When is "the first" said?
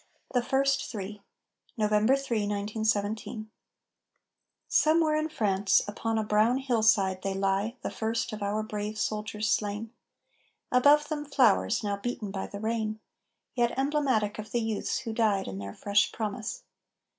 0.33-0.89, 7.83-8.33